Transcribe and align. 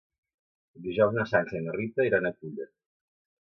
Dijous 0.85 1.13
na 1.17 1.25
Sança 1.33 1.59
i 1.59 1.61
na 1.67 1.75
Rita 1.77 2.07
iran 2.09 2.31
a 2.31 2.33
Culla. 2.41 2.69